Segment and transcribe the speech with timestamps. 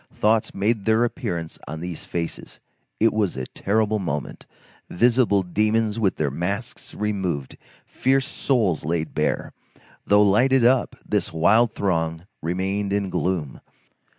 [0.11, 2.59] Thoughts made their appearance on these faces;
[2.99, 4.47] it was a terrible moment;
[4.89, 9.53] visible demons with their masks removed, fierce souls laid bare.
[10.07, 13.61] Though lighted up, this wild throng remained in gloom.